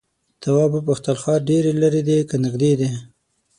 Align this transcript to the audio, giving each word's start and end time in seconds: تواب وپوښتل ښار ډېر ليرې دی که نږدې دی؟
تواب 0.41 0.71
وپوښتل 0.75 1.15
ښار 1.23 1.39
ډېر 1.49 1.63
ليرې 1.81 2.01
دی 2.07 2.17
که 2.29 2.35
نږدې 2.43 2.71
دی؟ 2.79 2.89